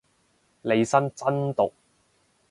[0.63, 1.71] 利申真毒